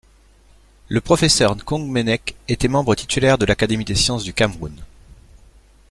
Le 0.89 0.99
professeur 0.99 1.55
Nkongmeneck 1.55 2.33
était 2.47 2.67
membre 2.67 2.95
titulaire 2.95 3.37
de 3.37 3.45
l'Académie 3.45 3.85
des 3.85 3.93
Sciences 3.93 4.23
du 4.23 4.33
Cameroun. 4.33 4.75